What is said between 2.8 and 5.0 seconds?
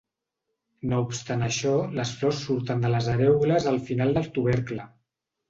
de les arèoles al final del tubercle.